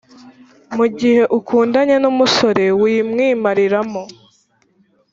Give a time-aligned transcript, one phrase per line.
[0.75, 4.03] mu gihe ukundanye n’umusore wimwimarira mo,